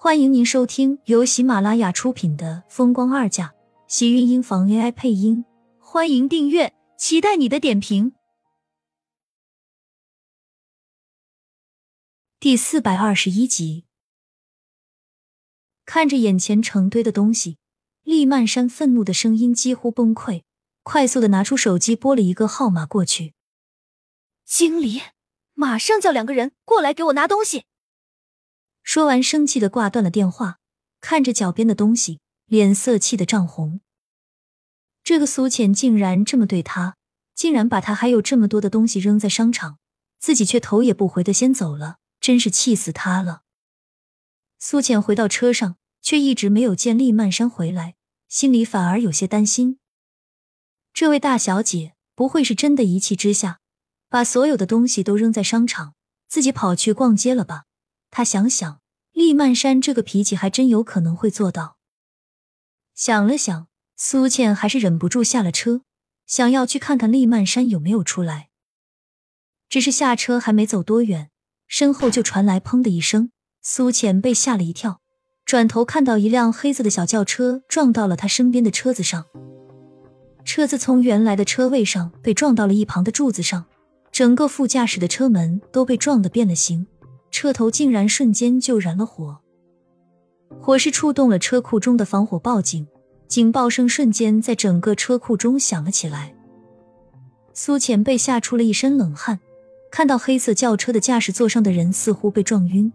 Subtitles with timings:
[0.00, 3.48] 欢迎您收听由喜马拉雅出品的《风光二嫁》，
[3.88, 5.44] 喜运音房 AI 配音。
[5.80, 8.12] 欢迎订阅，期待你的点评。
[12.38, 13.86] 第四百二十一集，
[15.84, 17.58] 看着眼前成堆的东西，
[18.04, 20.44] 厉曼山愤怒的声音几乎崩溃，
[20.84, 23.34] 快速的拿出手机拨了一个号码过去。
[24.44, 25.02] 经理，
[25.54, 27.64] 马上叫两个人过来给我拿东西。
[28.88, 30.60] 说完，生气的挂断了电话，
[31.02, 33.82] 看着脚边的东西，脸色气得涨红。
[35.04, 36.96] 这个苏浅竟然这么对他，
[37.34, 39.78] 竟然把他还有这么多的东西扔在商场，
[40.18, 43.42] 自己却头也不回的先走了，真是气死他了。
[44.58, 49.78] 苏浅回到车上，却一直没有见厉曼山回来，心里反而有些担心。
[50.94, 53.60] 这位大小姐不会是真的一气之下，
[54.08, 55.92] 把所有的东西都扔在商场，
[56.26, 57.64] 自己跑去逛街了吧？
[58.10, 58.80] 他想想，
[59.12, 61.76] 厉曼山这个脾气还真有可能会做到。
[62.94, 65.82] 想了想，苏倩还是忍不住下了车，
[66.26, 68.48] 想要去看看厉曼山有没有出来。
[69.68, 71.30] 只是下车还没走多远，
[71.66, 75.00] 身后就传来“砰”的一声，苏倩被吓了一跳，
[75.44, 79.26] 转头看到一辆黑色的小轿车撞到了他身边的车子上，
[80.44, 83.66] 车子从原来的车位上被撞到了一旁的柱子上，
[84.10, 86.86] 整个副驾驶的车门都被撞得变了形。
[87.38, 89.38] 车头竟然瞬间就燃了火，
[90.60, 92.84] 火势触动了车库中的防火报警，
[93.28, 96.34] 警报声瞬间在整个车库中响了起来。
[97.54, 99.38] 苏浅被吓出了一身冷汗，
[99.88, 102.92] 看到黑色轿车的驾驶座上的人似乎被撞晕，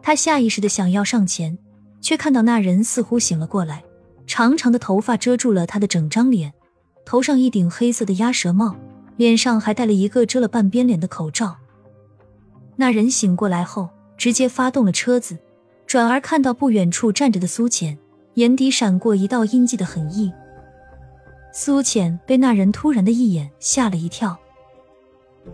[0.00, 1.58] 他下意识的想要上前，
[2.00, 3.82] 却看到那人似乎醒了过来，
[4.28, 6.54] 长长的头发遮住了他的整张脸，
[7.04, 8.76] 头上一顶黑色的鸭舌帽，
[9.16, 11.56] 脸上还戴了一个遮了半边脸的口罩。
[12.76, 15.36] 那人醒过来后，直接发动了车子，
[15.86, 17.98] 转而看到不远处站着的苏浅，
[18.34, 20.30] 眼底闪过一道阴寂的狠意。
[21.52, 24.38] 苏浅被那人突然的一眼吓了一跳，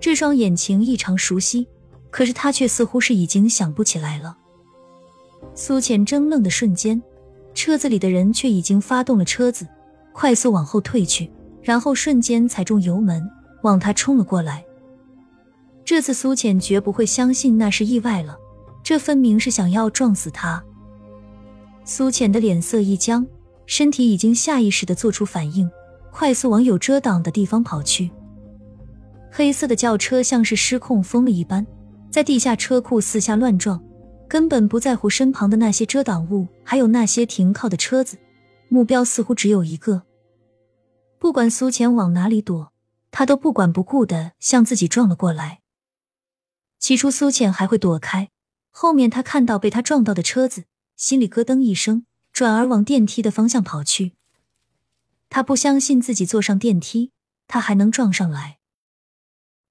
[0.00, 1.68] 这双眼睛异常熟悉，
[2.10, 4.36] 可是他却似乎是已经想不起来了。
[5.54, 7.00] 苏浅怔愣的瞬间，
[7.54, 9.68] 车子里的人却已经发动了车子，
[10.12, 11.30] 快速往后退去，
[11.62, 13.30] 然后瞬间踩中油门，
[13.62, 14.64] 往他冲了过来。
[15.84, 18.38] 这次苏浅绝不会相信那是意外了，
[18.82, 20.62] 这分明是想要撞死他。
[21.84, 23.26] 苏浅的脸色一僵，
[23.66, 25.70] 身体已经下意识的做出反应，
[26.10, 28.10] 快速往有遮挡的地方跑去。
[29.30, 31.66] 黑色的轿车像是失控疯了一般，
[32.10, 33.82] 在地下车库四下乱撞，
[34.26, 38.16] 根本不在乎身旁的那些遮挡物，还有那些停靠的车子，
[38.68, 40.04] 目标似乎只有一个。
[41.18, 42.72] 不管苏浅往哪里躲，
[43.10, 45.60] 他都不管不顾的向自己撞了过来。
[46.84, 48.28] 起初苏浅还会躲开，
[48.70, 50.64] 后面他看到被他撞到的车子，
[50.96, 54.12] 心里咯噔一声，转而往电梯的方向跑去。
[55.30, 57.10] 他不相信自己坐上电梯，
[57.48, 58.58] 他还能撞上来。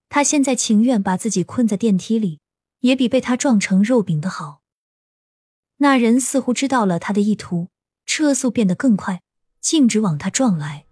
[0.09, 2.40] 他现在情愿把自己困在电梯里，
[2.79, 4.62] 也比被他撞成肉饼的好。
[5.78, 7.68] 那人似乎知道了他的意图，
[8.07, 9.22] 车速变得更快，
[9.62, 10.85] 径直往他撞来。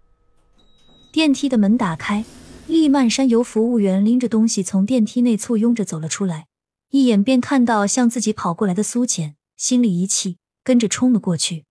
[1.10, 2.24] 电梯的门打开。
[2.72, 6.46] 厉曼山由服务员拎着东西从电梯内簇拥着走了出来，
[6.88, 11.66] 一眼便看到向自己跑过来的苏浅，心里一气，跟着冲了过去。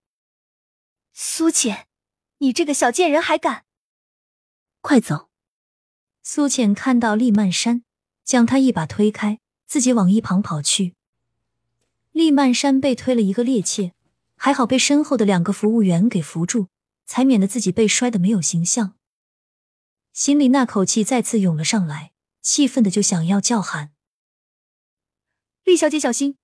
[1.12, 1.88] 苏浅，
[2.38, 3.64] 你这个小贱人还敢！
[4.82, 5.30] 快走！
[6.22, 7.84] 苏浅看到厉曼山，
[8.24, 10.94] 将他一把推开，自己往一旁跑去。
[12.12, 13.94] 厉曼山被推了一个趔趄，
[14.36, 16.68] 还好被身后的两个服务员给扶住，
[17.08, 18.94] 才免得自己被摔得没有形象。
[20.14, 22.12] 心里那口气再次涌了上来，
[22.42, 23.92] 气愤的就想要叫喊
[25.64, 26.38] ：“厉小姐，小心！”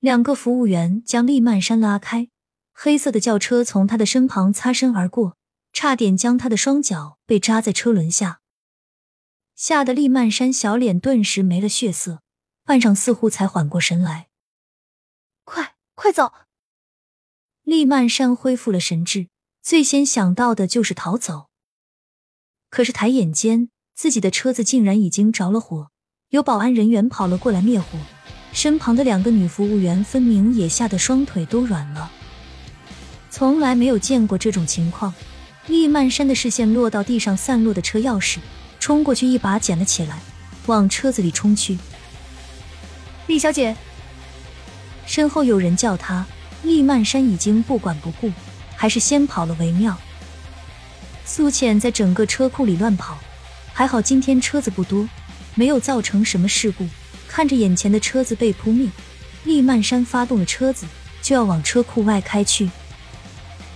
[0.00, 2.28] 两个服务员将厉曼山拉开，
[2.72, 5.36] 黑色的轿车从他的身旁擦身而过，
[5.72, 8.40] 差点将他的双脚被扎在车轮下，
[9.54, 12.22] 吓得厉曼山小脸顿时没了血色，
[12.64, 14.28] 半晌似乎才缓过神来
[15.44, 16.32] ：“快快走！”
[17.64, 19.28] 厉曼山恢复了神智，
[19.60, 21.50] 最先想到的就是逃走。
[22.70, 25.88] 可是抬眼间，自己的车子竟然已经着了火，
[26.30, 27.98] 有保安人员跑了过来灭火，
[28.52, 32.10] 身旁的两个女服务员分明也吓得双腿都软了。
[33.30, 35.14] 从来没有见过这种情况，
[35.66, 38.38] 厉曼山的视线落到地上散落的车钥匙，
[38.80, 40.18] 冲过去一把捡了起来，
[40.66, 41.78] 往车子里冲去。
[43.26, 43.76] 厉小姐，
[45.06, 46.26] 身后有人叫他，
[46.62, 48.32] 厉曼山已经不管不顾，
[48.74, 49.96] 还是先跑了为妙。
[51.28, 53.18] 苏浅在整个车库里乱跑，
[53.72, 55.06] 还好今天车子不多，
[55.56, 56.86] 没有造成什么事故。
[57.26, 58.88] 看着眼前的车子被扑灭，
[59.42, 60.86] 厉曼山发动了车子，
[61.20, 62.70] 就要往车库外开去。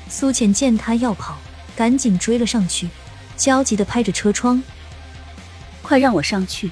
[0.09, 1.37] 苏浅见他要跑，
[1.75, 2.89] 赶紧追了上去，
[3.37, 4.63] 焦急的拍着车窗
[5.83, 6.71] ：“快让我上去！”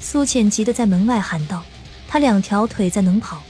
[0.00, 1.64] 苏浅急得在门外喊道
[2.06, 3.42] ：“他两条腿再能跑，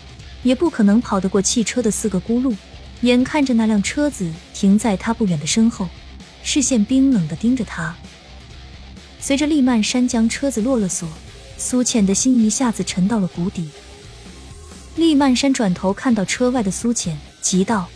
[0.42, 2.56] 也不可能跑得过汽车的四个轱辘。”
[3.02, 5.88] 眼看着那辆车子停在他不远的身后，
[6.42, 7.94] 视线冰冷的盯着他。
[9.20, 11.08] 随着厉曼山将车子落了锁，
[11.56, 13.70] 苏浅的心一下子沉到了谷底。
[14.96, 17.88] 厉曼山转头看到车外的苏浅，急道：“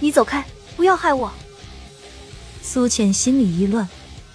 [0.00, 0.44] 你走开，
[0.76, 1.32] 不要害我！”
[2.62, 3.88] 苏浅心里一乱，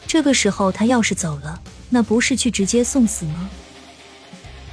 [0.05, 3.49] 这个时候他要是走了，那不是去直接送死吗？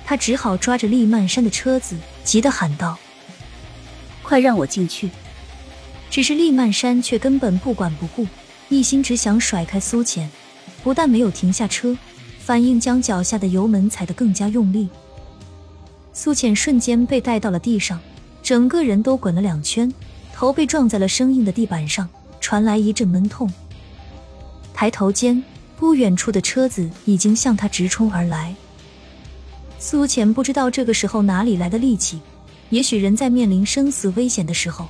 [0.04, 2.98] 他只好抓着厉曼山的车子，急得喊道。
[4.22, 5.10] 快让我进去！
[6.14, 8.24] 只是厉曼山却根本不管不顾，
[8.68, 10.30] 一心只想甩开苏浅，
[10.80, 11.98] 不但没有停下车，
[12.38, 14.88] 反应将脚下的油门踩得更加用力。
[16.12, 17.98] 苏浅瞬间被带到了地上，
[18.44, 19.92] 整个人都滚了两圈，
[20.32, 22.08] 头被撞在了生硬的地板上，
[22.38, 23.52] 传来一阵闷痛。
[24.72, 25.42] 抬头间，
[25.76, 28.54] 不远处的车子已经向他直冲而来。
[29.80, 32.20] 苏浅不知道这个时候哪里来的力气。
[32.70, 34.86] 也许人在面临生死危险的时候，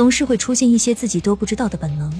[0.00, 2.10] 总是会出现一些自己都不知道的本能。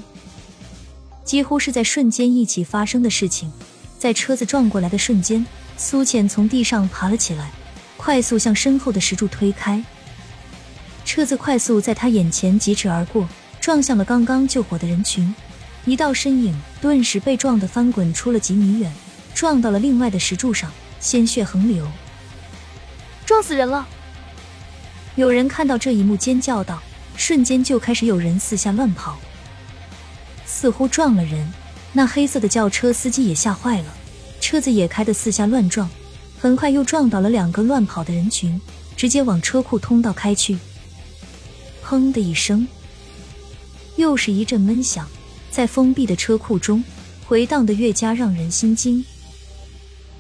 [1.25, 3.51] 几乎是在瞬间一起发生的事情，
[3.99, 5.47] 在车子撞过来的瞬间，
[5.79, 7.51] 苏浅从地上爬了起来，
[7.97, 9.83] 快速向身后的石柱推开。
[11.07, 13.27] 车子快速在他眼前疾驰而过，
[13.63, 15.35] 撞向了刚刚救火的人群，
[15.87, 18.93] 一道身影顿时被撞得翻滚出了几米远，
[19.35, 21.91] 撞到了另外的石柱上，鲜血横流，
[23.25, 23.89] 撞死人了。
[25.17, 26.83] 有人看到这一幕，尖叫道
[27.21, 29.19] ：“瞬间就开始有人四下乱跑，
[30.47, 31.53] 似乎撞了人。”
[31.93, 33.95] 那黑色的轿车司机也吓坏了，
[34.41, 35.91] 车子也开得四下乱撞，
[36.39, 38.59] 很快又撞倒了两个乱跑的人群，
[38.97, 40.57] 直接往车库通道开去。
[41.85, 42.67] 砰的一声，
[43.97, 45.07] 又是一阵闷响，
[45.51, 46.83] 在封闭的车库中
[47.27, 49.05] 回荡的越加让人心惊。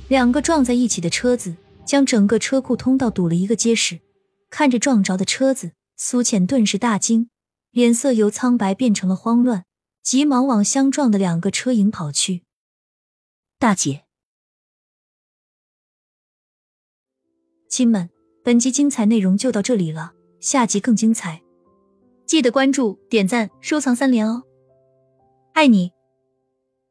[0.08, 1.55] 两个撞在一起的车子，
[1.87, 4.00] 将整个车库通道堵了一个结实。
[4.50, 5.70] 看着撞着的车子，
[6.02, 7.29] 苏浅顿时大惊，
[7.73, 9.67] 脸色由苍白变成了慌乱，
[10.02, 12.44] 急忙往相撞的两个车影跑去。
[13.58, 14.06] 大姐，
[17.69, 18.08] 亲们，
[18.43, 21.43] 本集精彩内容就到这里了，下集更精彩，
[22.25, 24.44] 记得关注、点赞、收藏三连哦，
[25.53, 25.93] 爱你！